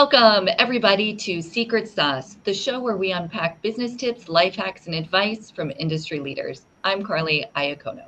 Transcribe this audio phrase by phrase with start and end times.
[0.00, 4.94] Welcome, everybody, to Secret Sauce, the show where we unpack business tips, life hacks, and
[4.94, 6.66] advice from industry leaders.
[6.84, 8.04] I'm Karly Iacono.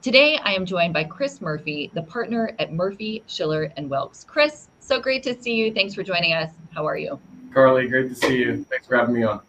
[0.00, 4.22] Today, I am joined by Chris Murphy, the partner at Murphy, Schiller, and Wilkes.
[4.22, 5.74] Chris, so great to see you.
[5.74, 6.52] Thanks for joining us.
[6.72, 7.18] How are you?
[7.52, 8.64] Karly, great to see you.
[8.70, 9.40] Thanks for having me on.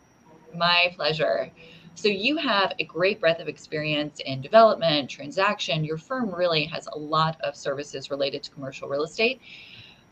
[0.55, 1.51] My pleasure.
[1.93, 5.85] So, you have a great breadth of experience in development, transaction.
[5.85, 9.39] Your firm really has a lot of services related to commercial real estate.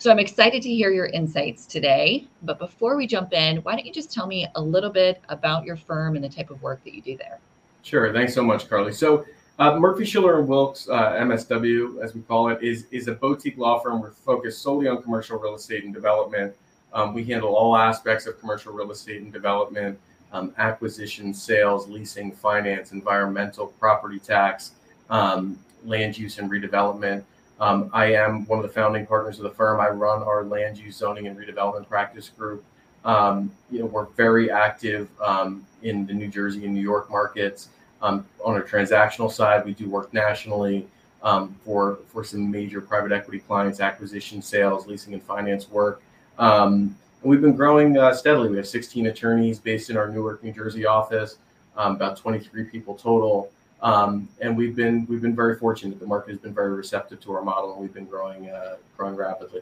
[0.03, 2.27] So I'm excited to hear your insights today.
[2.41, 5.63] But before we jump in, why don't you just tell me a little bit about
[5.63, 7.39] your firm and the type of work that you do there?
[7.83, 8.11] Sure.
[8.11, 8.93] Thanks so much, Karly.
[8.93, 9.25] So
[9.59, 13.57] uh, Murphy Schiller and Wilkes, uh, MSW, as we call it, is is a boutique
[13.57, 14.01] law firm.
[14.01, 16.53] We're focused solely on commercial real estate and development.
[16.91, 19.97] Um, we handle all aspects of commercial real estate and development,
[20.33, 24.71] um, acquisition, sales, leasing, finance, environmental, property tax,
[25.09, 27.23] um, land use and redevelopment.
[27.63, 29.79] Um, I am one of the founding partners of the firm.
[29.79, 32.61] I run our land use zoning and redevelopment practice group.
[33.05, 37.69] Um, you know, we're very active um, in the New Jersey and New York markets.
[38.01, 40.87] Um, on a transactional side, we do work nationally
[41.21, 46.01] um, for for some major private equity clients, acquisition, sales, leasing, and finance work.
[46.39, 48.49] Um, and we've been growing uh, steadily.
[48.49, 51.37] We have 16 attorneys based in our Newark, New Jersey office,
[51.77, 53.49] about 23 people total.
[53.83, 55.99] Um, and we've been we've been very fortunate.
[55.99, 59.15] The market has been very receptive to our model, and we've been growing uh, growing
[59.15, 59.61] rapidly.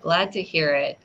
[0.00, 0.98] Glad to hear it.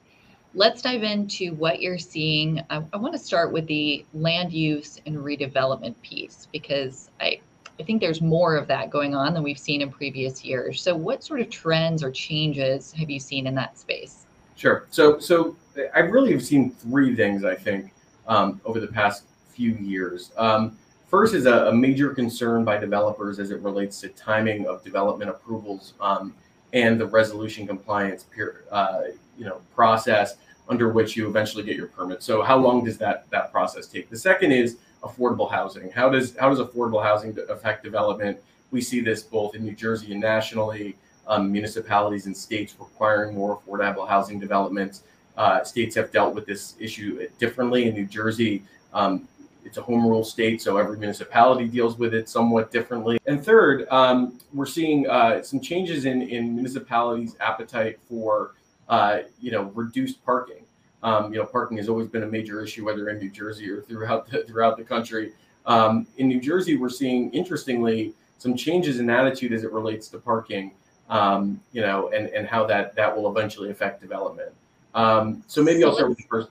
[0.53, 2.61] Let's dive into what you're seeing.
[2.69, 7.41] I, I want to start with the land use and redevelopment piece because I
[7.79, 10.81] I think there's more of that going on than we've seen in previous years.
[10.81, 14.25] So, what sort of trends or changes have you seen in that space?
[14.55, 14.85] Sure.
[14.89, 15.57] So, so
[15.93, 17.91] I really have seen three things I think
[18.25, 20.31] um, over the past few years.
[20.37, 20.77] Um,
[21.15, 25.29] First is a, a, major concern by developers as it relates to timing of development
[25.29, 26.35] approvals um,
[26.73, 29.03] and the resolution compliance peer, uh,
[29.37, 30.35] you know, process
[30.67, 32.21] under which you eventually get your permit.
[32.21, 34.09] So how long does that that process take?
[34.09, 35.89] The second is affordable housing.
[35.89, 38.37] How does how does affordable housing affect development?
[38.71, 40.97] We see this both in New Jersey and nationally.
[41.27, 45.03] Um, municipalities and states requiring more affordable housing developments.
[45.37, 47.87] Uh, states have dealt with this issue differently.
[47.87, 48.63] In New Jersey,
[48.93, 49.29] um,
[49.65, 53.19] it's a home rule state, so every municipality deals with it somewhat differently.
[53.25, 58.53] And third, um, we're seeing uh, some changes in, in municipalities' appetite for
[58.87, 60.63] uh, you know reduced parking.
[61.03, 63.81] Um, you know, parking has always been a major issue, whether in New Jersey or
[63.81, 65.33] throughout the, throughout the country.
[65.65, 70.19] Um, in New Jersey, we're seeing interestingly some changes in attitude as it relates to
[70.19, 70.71] parking.
[71.09, 74.51] Um, you know, and and how that that will eventually affect development.
[74.93, 76.49] Um, so maybe I'll start with the first.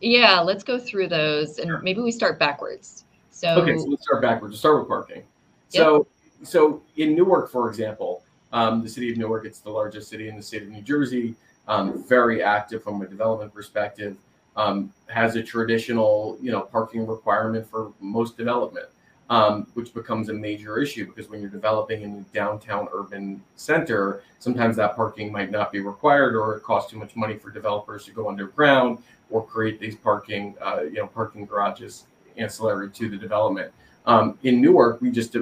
[0.00, 3.04] Yeah, let's go through those and maybe we start backwards.
[3.30, 4.52] So okay, so let's start backwards.
[4.52, 5.22] Let's start with parking.
[5.68, 6.06] So
[6.40, 6.48] yep.
[6.48, 8.22] so in Newark, for example,
[8.52, 11.34] um, the city of Newark, it's the largest city in the state of New Jersey.
[11.68, 14.16] Um, very active from a development perspective.
[14.54, 18.88] Um, has a traditional, you know, parking requirement for most development
[19.28, 24.22] um, which becomes a major issue because when you're developing in a downtown urban center,
[24.38, 28.04] sometimes that parking might not be required or it costs too much money for developers
[28.04, 28.98] to go underground
[29.30, 32.04] or create these parking, uh, you know, parking garages
[32.36, 33.72] ancillary to the development.
[34.06, 35.36] Um, in Newark, we just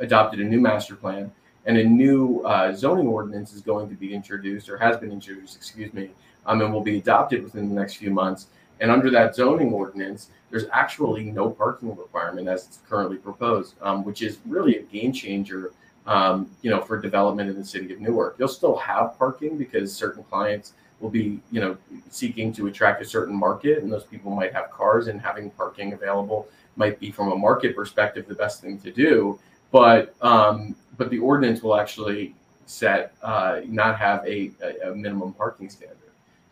[0.00, 1.30] adopted a new master plan
[1.66, 5.56] and a new uh, zoning ordinance is going to be introduced or has been introduced,
[5.56, 6.10] excuse me,
[6.46, 8.46] um, and will be adopted within the next few months.
[8.80, 14.04] And under that zoning ordinance, there's actually no parking requirement as it's currently proposed, um,
[14.04, 15.72] which is really a game changer,
[16.06, 18.36] um, you know, for development in the city of Newark.
[18.38, 21.76] You'll still have parking because certain clients will be, you know,
[22.08, 25.92] seeking to attract a certain market, and those people might have cars, and having parking
[25.92, 29.38] available might be, from a market perspective, the best thing to do.
[29.70, 32.34] But um, but the ordinance will actually
[32.66, 34.50] set uh, not have a,
[34.84, 35.96] a, minimum parking standard.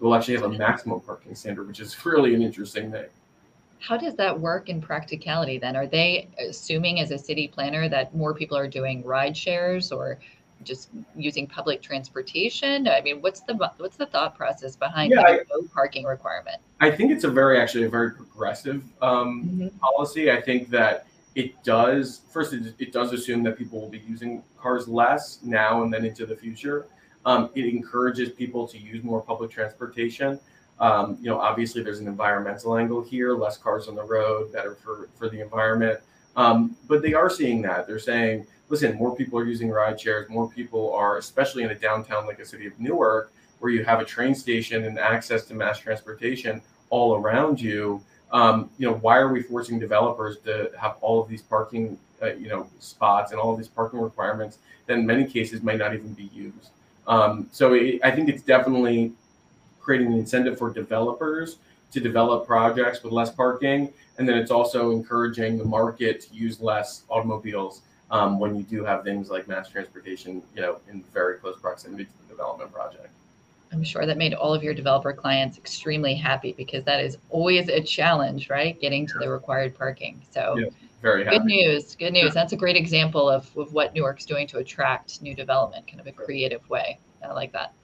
[0.00, 3.06] It will actually have a maximum parking standard, which is really an interesting thing.
[3.80, 5.76] How does that work in practicality then?
[5.76, 10.18] Are they assuming as a city planner that more people are doing ride shares or
[10.64, 12.88] just using public transportation?
[12.88, 16.56] I mean, what's the what's the thought process behind yeah, I, no parking requirement?
[16.80, 19.78] I think it's a very actually a very progressive um, mm-hmm.
[19.78, 20.30] policy.
[20.30, 24.42] I think that it does first it, it, does assume that people will be using
[24.58, 26.86] cars less now and then into the future.
[27.26, 30.38] Um, it encourages people to use more public transportation.
[30.80, 34.74] Um, you know, obviously there's an environmental angle here, less cars on the road, better
[34.74, 36.00] for, for the environment.
[36.36, 37.86] Um, but they are seeing that.
[37.86, 41.74] They're saying, listen, more people are using ride shares, more people are, especially in a
[41.74, 45.54] downtown like a city of Newark, where you have a train station and access to
[45.54, 48.02] mass transportation all around you.
[48.32, 52.32] Um, you know, why are we forcing developers to have all of these parking, uh,
[52.34, 55.94] you know, spots and all of these parking requirements that in many cases might not
[55.94, 56.70] even be used?
[57.06, 59.12] Um, so it, I think it's definitely
[59.80, 61.58] creating an incentive for developers
[61.92, 66.60] to develop projects with less parking, and then it's also encouraging the market to use
[66.60, 71.38] less automobiles um, when you do have things like mass transportation, you know, in very
[71.38, 73.08] close proximity to the development project.
[73.72, 77.68] I'm sure that made all of your developer clients extremely happy because that is always
[77.68, 78.80] a challenge, right?
[78.80, 80.22] Getting to the required parking.
[80.30, 80.68] So yeah,
[81.02, 81.38] very happy.
[81.38, 81.96] good news.
[81.96, 82.34] Good news.
[82.34, 86.06] That's a great example of, of what Newark's doing to attract new development, kind of
[86.06, 87.00] a creative way.
[87.22, 87.74] I like that.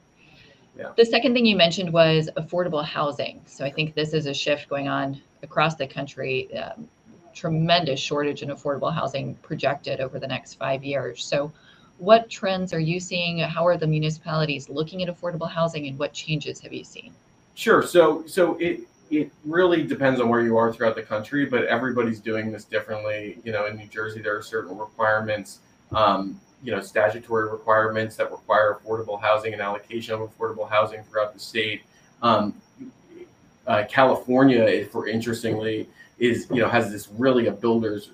[0.78, 0.92] Yeah.
[0.96, 3.42] The second thing you mentioned was affordable housing.
[3.46, 6.54] So I think this is a shift going on across the country.
[6.56, 6.88] Um,
[7.34, 11.24] tremendous shortage in affordable housing projected over the next five years.
[11.24, 11.52] So
[11.98, 13.38] what trends are you seeing?
[13.38, 17.12] How are the municipalities looking at affordable housing and what changes have you seen?
[17.54, 17.82] Sure.
[17.82, 18.80] So so it
[19.10, 23.38] it really depends on where you are throughout the country, but everybody's doing this differently.
[23.44, 25.58] You know, in New Jersey, there are certain requirements,
[25.92, 31.34] um, you know, statutory requirements that require affordable housing and allocation of affordable housing throughout
[31.34, 31.82] the state.
[32.22, 32.54] Um,
[33.66, 35.88] uh, California, for interestingly,
[36.20, 38.10] is you know has this really a builder's,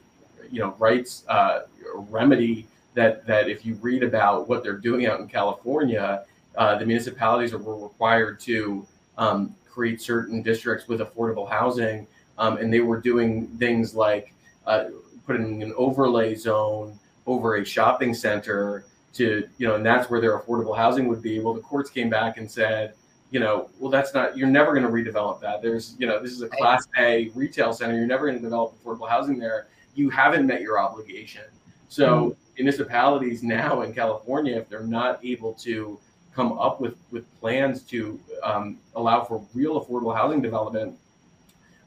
[0.51, 1.61] you know, rights uh,
[1.95, 6.25] remedy that that if you read about what they're doing out in California,
[6.57, 8.87] uh, the municipalities are required to
[9.19, 12.07] um, create certain districts with affordable housing,
[12.39, 14.33] um, and they were doing things like
[14.67, 14.85] uh,
[15.27, 20.39] putting an overlay zone over a shopping center to you know, and that's where their
[20.39, 21.41] affordable housing would be.
[21.41, 22.95] Well, the courts came back and said.
[23.37, 24.37] You know, well, that's not.
[24.37, 25.61] You're never going to redevelop that.
[25.61, 27.95] There's, you know, this is a Class A retail center.
[27.95, 29.67] You're never going to develop affordable housing there.
[29.95, 31.45] You haven't met your obligation.
[31.89, 35.99] So mm-hmm municipalities now in California, if they're not able to
[36.35, 40.97] come up with, with plans to um, allow for real affordable housing development,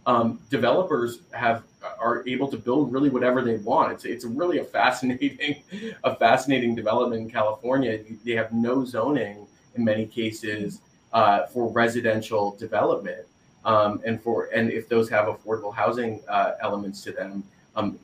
[0.06, 1.64] um, developers have
[2.00, 3.92] are able to build really whatever they want.
[3.92, 5.62] It's it's really a fascinating
[6.04, 8.00] a fascinating development in California.
[8.26, 10.82] They have no zoning in many cases
[11.14, 13.26] uh, for residential development,
[13.66, 17.44] um, and for and if those have affordable housing uh, elements to them,
[17.76, 18.00] um,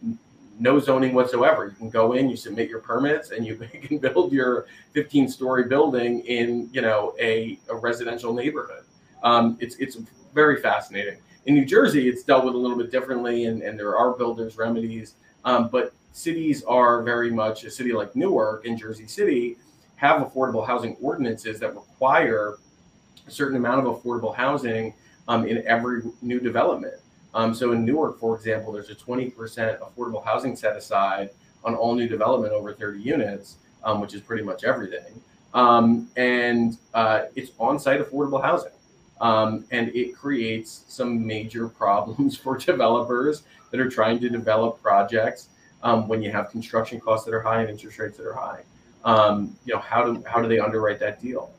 [0.60, 1.66] no zoning whatsoever.
[1.66, 5.64] You can go in, you submit your permits, and you can build your 15 story
[5.66, 8.84] building in you know a, a residential neighborhood.
[9.24, 9.98] Um, it's it's
[10.34, 11.18] very fascinating.
[11.46, 14.58] In New Jersey, it's dealt with a little bit differently, and, and there are builders
[14.58, 15.14] remedies.
[15.44, 19.58] Um, but cities are very much a city like Newark and Jersey City
[19.98, 22.58] have affordable housing ordinances that require
[23.28, 24.94] a certain amount of affordable housing
[25.28, 26.96] um, in every new development.
[27.34, 29.34] Um, so in Newark, for example, there's a 20%
[29.80, 31.32] affordable housing set aside
[31.64, 35.22] on all new development over 30 units, um, which is pretty much everything.
[35.54, 38.72] Um, and uh, it's on site affordable housing.
[39.22, 45.50] Um, and it creates some major problems for developers that are trying to develop projects
[45.84, 48.64] um, when you have construction costs that are high and interest rates that are high.
[49.04, 51.52] Um, you know, how do, how do they underwrite that deal?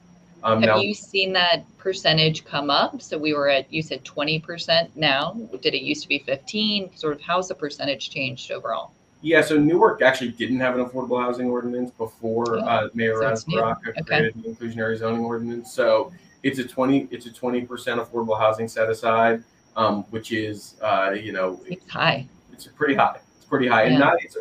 [0.47, 3.03] Um, Have now, you seen that percentage come up?
[3.03, 5.37] So we were at, you said 20% now.
[5.61, 6.97] Did it used to be 15?
[6.97, 8.93] Sort of how's the percentage changed overall?
[9.23, 13.51] Yeah, so Newark actually didn't have an affordable housing ordinance before oh, uh, Mayor so
[13.51, 14.03] Baraka okay.
[14.03, 15.73] created the inclusionary zoning ordinance.
[15.73, 16.13] So
[16.45, 19.43] it's a 20 it's a 20% affordable housing set aside,
[19.75, 22.29] um, which is uh, you know it's high.
[22.53, 23.19] It's pretty high.
[23.37, 23.91] It's pretty high, yeah.
[23.91, 24.37] and not it's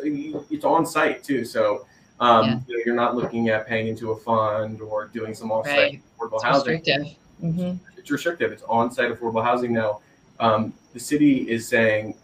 [0.52, 1.44] it's on site too.
[1.44, 1.84] So
[2.20, 2.60] um, yeah.
[2.66, 6.02] you know, you're not looking at paying into a fund or doing some offsite right.
[6.18, 6.78] affordable it's housing.
[6.78, 7.16] Restrictive.
[7.42, 7.98] Mm-hmm.
[7.98, 8.52] It's restrictive.
[8.52, 10.00] It's on-site affordable housing now.
[10.40, 12.14] Um, the city is saying,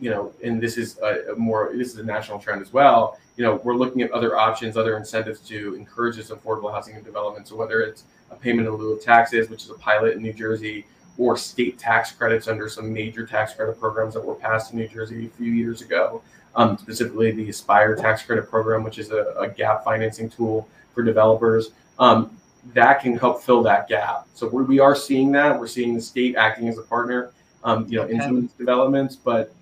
[0.00, 3.18] you know, and this is a, a, more this is a national trend as well.
[3.36, 7.04] You know, we're looking at other options, other incentives to encourage this affordable housing and
[7.04, 7.48] development.
[7.48, 10.32] So whether it's a payment in lieu of taxes, which is a pilot in New
[10.32, 10.86] Jersey,
[11.18, 14.88] or state tax credits under some major tax credit programs that were passed in New
[14.88, 16.22] Jersey a few years ago
[16.54, 21.02] um, specifically the Aspire tax credit program, which is a, a gap financing tool for
[21.02, 21.70] developers.
[21.98, 22.36] Um,
[22.74, 24.26] that can help fill that gap.
[24.34, 25.58] So we, we are seeing that.
[25.58, 27.32] We're seeing the state acting as a partner,
[27.64, 29.16] um, you know, in some of these developments.
[29.16, 29.52] But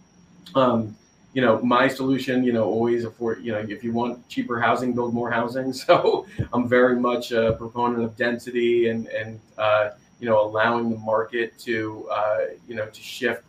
[0.55, 0.97] um,
[1.33, 4.93] you know, my solution, you know, always afford, you know, if you want cheaper housing,
[4.93, 5.73] build more housing.
[5.81, 10.99] So I'm very much a proponent of density and and uh, you know allowing the
[10.99, 13.45] market to uh, you know to shift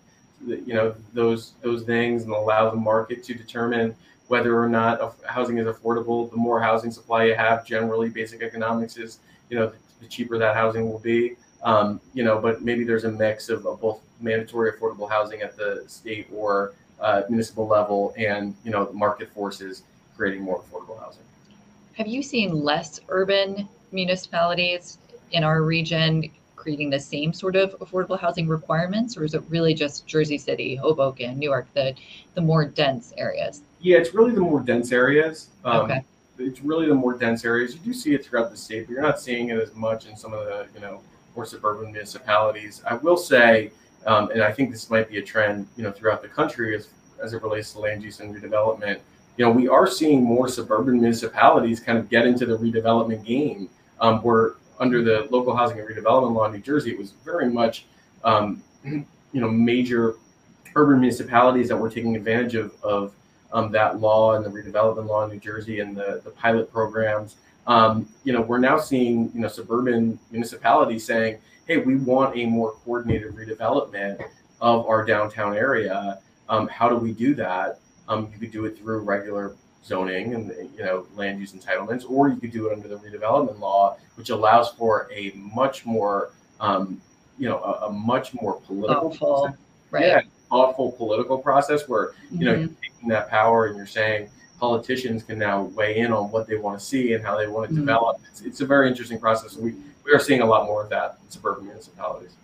[0.46, 3.96] you know those those things and allow the market to determine
[4.28, 6.30] whether or not housing is affordable.
[6.30, 9.20] The more housing supply you have, generally, basic economics is
[9.50, 11.36] you know the cheaper that housing will be.
[11.64, 15.56] Um, you know, but maybe there's a mix of, of, both mandatory affordable housing at
[15.58, 19.84] the state or uh, municipal level, and you know, the market forces
[20.18, 21.24] creating more affordable housing.
[21.94, 24.98] Have you seen less urban municipalities
[25.32, 29.74] in our region creating the same sort of affordable housing requirements, or is it really
[29.74, 31.96] just Jersey City, Hoboken, Newark, the
[32.36, 33.64] the more dense areas?
[33.80, 35.48] Yeah, it's really the more dense areas.
[35.66, 36.04] Um, okay.
[36.38, 37.74] It's really the more dense areas.
[37.74, 40.16] You do see it throughout the state, but you're not seeing it as much in
[40.16, 41.02] some of the you know
[41.36, 42.84] more suburban municipalities.
[42.88, 43.72] I will say,
[44.06, 46.90] um, and I think this might be a trend, you know, throughout the country as
[47.24, 49.00] as it relates to land use and redevelopment.
[49.38, 53.70] You know, we are seeing more suburban municipalities kind of get into the redevelopment game.
[54.00, 57.50] Um, where under the local housing and redevelopment law in New Jersey, it was very
[57.50, 57.86] much,
[58.24, 60.16] um, you know, major
[60.76, 63.14] urban municipalities that were taking advantage of, of
[63.54, 67.36] um, that law and the redevelopment law in New Jersey and the, the pilot programs.
[67.68, 72.46] Um, you know, we're now seeing, you know, suburban municipalities saying, hey, we want a
[72.48, 74.20] more coordinated redevelopment
[74.62, 76.20] of our downtown area.
[76.50, 77.80] Um, how do we do that?
[78.08, 82.30] Um, you could do it through regular zoning and you know land use entitlements, or
[82.30, 87.02] you could do it under the redevelopment law, which allows for a much more um,
[87.38, 89.58] you know a, a, much more political, thoughtful,
[89.90, 90.06] right?
[90.06, 92.62] Yeah, thoughtful political process where you know mm-hmm.
[92.62, 96.56] you're taking that power and you're saying politicians can now weigh in on what they
[96.56, 97.82] want to see and how they want to mm-hmm.
[97.82, 98.22] develop.
[98.30, 99.56] It's, it's a very interesting process.
[99.58, 102.36] We we are seeing a lot more of that in suburban municipalities.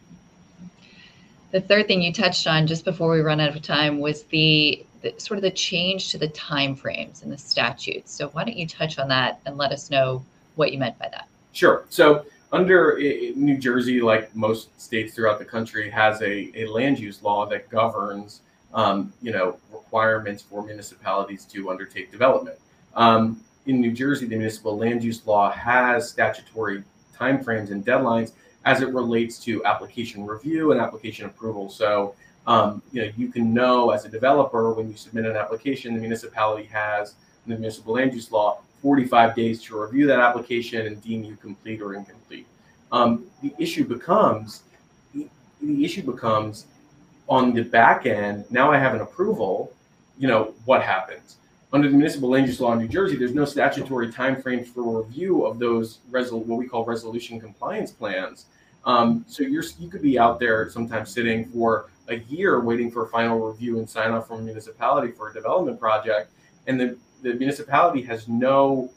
[1.51, 4.85] The third thing you touched on just before we run out of time was the,
[5.11, 8.11] the, sort of the change to the timeframes in the statutes.
[8.11, 10.23] So why don't you touch on that and let us know
[10.55, 11.27] what you meant by that?
[11.53, 11.85] Sure.
[11.89, 12.97] So under
[13.35, 17.69] New Jersey, like most states throughout the country, has a, a land use law that
[17.69, 18.41] governs,
[18.73, 22.57] um, you know, requirements for municipalities to undertake development.
[22.95, 26.83] Um, in New Jersey, the municipal land use law has statutory
[27.17, 28.31] timeframes and deadlines
[28.65, 31.69] as it relates to application review and application approval.
[31.69, 32.15] So,
[32.47, 35.99] um, you know, you can know as a developer when you submit an application, the
[35.99, 41.01] municipality has in the municipal land use law 45 days to review that application and
[41.03, 42.47] deem you complete or incomplete.
[42.91, 44.63] Um, the issue becomes
[45.13, 46.67] the, issue becomes
[47.27, 48.45] on the back end.
[48.49, 49.73] Now I have an approval.
[50.17, 51.37] You know what happens?
[51.73, 55.01] under the municipal land use law in New Jersey, there's no statutory time frame for
[55.01, 58.45] review of those resol- what we call resolution compliance plans.
[58.87, 63.05] Um, so you're you could be out there sometimes sitting for a year waiting for
[63.05, 66.31] a final review and sign off from a municipality for a development project,
[66.65, 68.89] and the, the municipality has no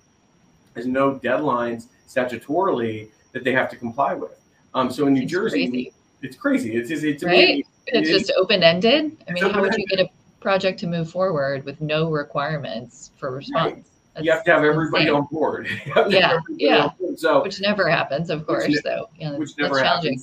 [0.77, 4.41] has no deadlines statutorily that they have to comply with.
[4.75, 5.93] Um, so in New it's Jersey, crazy.
[6.23, 6.77] it's crazy.
[6.77, 7.67] It's it's, it's right.
[7.87, 9.17] it's just open ended.
[9.29, 10.09] I mean, how would you get a
[10.41, 13.75] project to move forward with no requirements for response.
[14.17, 14.25] Right.
[14.25, 15.15] You have to have everybody insane.
[15.15, 15.69] on board.
[16.09, 16.91] yeah, yeah.
[17.17, 18.69] So which never happens, of course.
[18.69, 20.23] Which, so yeah, which never that's challenging.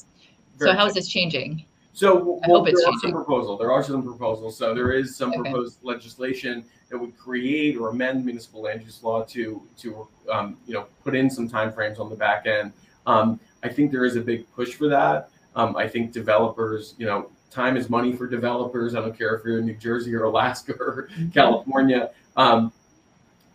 [0.59, 1.65] So how is this changing?
[1.93, 3.59] So well, there are some proposals.
[3.59, 4.57] There are some proposals.
[4.57, 5.41] So there is some okay.
[5.41, 10.73] proposed legislation that would create or amend municipal land use law to to um, you
[10.73, 12.71] know put in some timeframes on the back end.
[13.05, 15.29] Um, I think there is a big push for that.
[15.55, 18.93] Um, I think developers, you know, time is money for developers.
[18.93, 21.29] I don't care if you're in New Jersey or Alaska or mm-hmm.
[21.29, 22.11] California.
[22.35, 22.71] Um,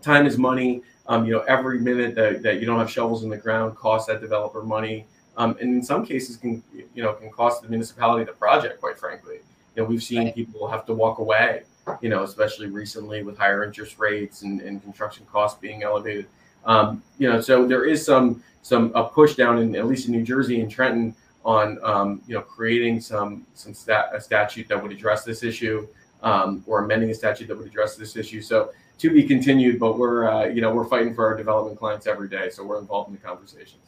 [0.01, 0.83] time is money.
[1.09, 4.07] Um, you know, every minute that, that you don't have shovels in the ground costs
[4.09, 5.07] that developer money.
[5.37, 8.99] Um, and in some cases can, you know, can cost the municipality the project, quite
[8.99, 9.41] frankly.
[9.75, 10.35] You know, we've seen right.
[10.35, 11.63] people have to walk away,
[12.01, 16.27] you know, especially recently with higher interest rates and, and construction costs being elevated.
[16.65, 20.13] Um, you know, so there is some, some, a push down in, at least in
[20.13, 24.81] New Jersey and Trenton, on um, you know creating some some stat, a statute that
[24.81, 25.87] would address this issue
[26.23, 28.41] um, or amending a statute that would address this issue.
[28.41, 28.71] So
[29.03, 32.29] to be continued, but we're uh, you know we're fighting for our development clients every
[32.29, 33.83] day, so we're involved in the conversations.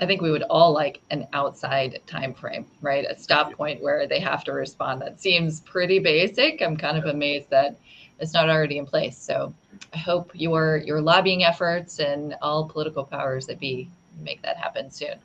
[0.00, 3.04] I think we would all like an outside time frame, right?
[3.08, 5.02] A stop point where they have to respond.
[5.02, 6.62] That seems pretty basic.
[6.62, 7.78] I'm kind of amazed that
[8.18, 9.18] it's not already in place.
[9.18, 9.54] So
[9.92, 13.90] I hope your your lobbying efforts and all political powers that be
[14.22, 15.16] make that happen soon.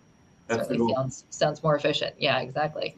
[0.47, 2.15] That's certainly sounds sounds more efficient.
[2.19, 2.97] Yeah, exactly.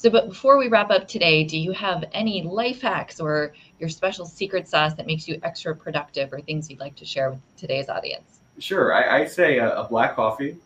[0.00, 3.90] So, but before we wrap up today, do you have any life hacks or your
[3.90, 7.40] special secret sauce that makes you extra productive or things you'd like to share with
[7.58, 8.40] today's audience?
[8.58, 8.94] Sure.
[8.94, 10.56] I, I say a, a, black coffee.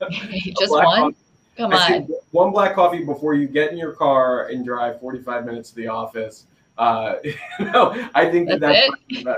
[0.58, 1.12] Just black one?
[1.12, 1.16] Coffee.
[1.58, 2.08] Come I on.
[2.30, 5.88] One black coffee before you get in your car and drive 45 minutes to the
[5.88, 6.46] office.
[6.78, 7.16] Uh,
[7.60, 9.36] no, I think that that's, that's my,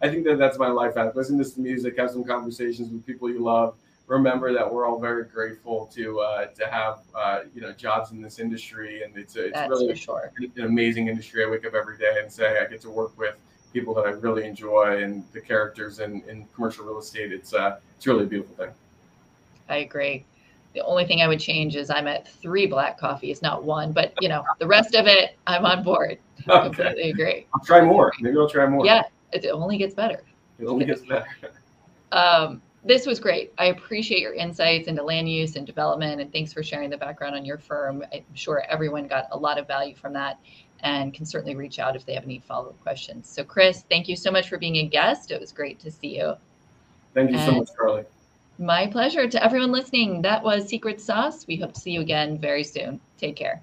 [0.00, 1.14] I think that that's my life hack.
[1.14, 3.74] Listen to some music, have some conversations with people you love,
[4.06, 8.20] remember that we're all very grateful to uh, to have uh, you know jobs in
[8.20, 10.32] this industry, and it's a, it's That's really sure.
[10.38, 11.44] an amazing industry.
[11.44, 13.36] I wake up every day and say I get to work with
[13.72, 17.32] people that I really enjoy, and the characters in, in commercial real estate.
[17.32, 18.74] It's uh, it's really a beautiful thing.
[19.68, 20.24] I agree.
[20.74, 23.92] The only thing I would change is I'm at three black coffees, not one.
[23.92, 26.18] But you know, the rest of it, I'm on board.
[26.48, 26.64] Okay.
[26.64, 27.46] Completely agree.
[27.54, 28.12] I'll try more.
[28.20, 28.84] Maybe I'll try more.
[28.84, 30.24] Yeah, it only gets better.
[30.58, 31.28] It only gets better.
[32.12, 33.52] um, this was great.
[33.58, 37.36] I appreciate your insights into land use and development, and thanks for sharing the background
[37.36, 38.04] on your firm.
[38.12, 40.38] I'm sure everyone got a lot of value from that
[40.80, 43.28] and can certainly reach out if they have any follow up questions.
[43.28, 45.30] So, Chris, thank you so much for being a guest.
[45.30, 46.34] It was great to see you.
[47.14, 48.04] Thank you and so much, Karly.
[48.58, 50.22] My pleasure to everyone listening.
[50.22, 51.46] That was Secret Sauce.
[51.46, 53.00] We hope to see you again very soon.
[53.16, 53.62] Take care.